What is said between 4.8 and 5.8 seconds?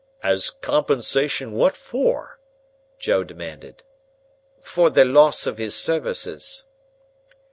the loss of his